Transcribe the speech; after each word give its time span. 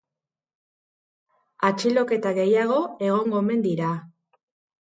Atxiloketa 1.69 2.33
gehiago 2.39 2.81
egongo 3.11 3.41
omen 3.45 3.63
dira. 3.67 3.93